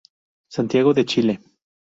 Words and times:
Santiago 0.49 0.95
de 0.95 1.05
Chile 1.05 1.39